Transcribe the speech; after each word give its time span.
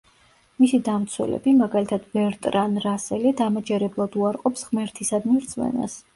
მისი 0.61 0.77
დამცველები, 0.87 1.53
მაგალითად 1.59 2.07
ბერტრან 2.15 2.81
რასელი 2.87 3.35
დამაჯერებლად 3.43 4.19
უარყოფს 4.25 4.67
ღმერთისადმი 4.73 5.41
რწმენას. 5.47 6.03